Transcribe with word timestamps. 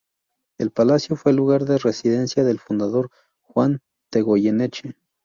El 0.57 0.71
palacio 0.71 1.15
fue 1.15 1.29
el 1.29 1.35
lugar 1.37 1.65
de 1.65 1.77
residencia 1.77 2.43
del 2.43 2.57
fundador 2.57 3.11
Juan 3.43 3.81
de 4.11 4.23
Goyeneche. 4.23 4.97